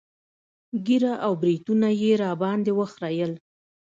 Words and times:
ږيره 0.85 1.13
او 1.25 1.31
برېتونه 1.41 1.87
يې 2.01 2.11
راباندې 2.23 2.71
وخرييل. 2.79 3.31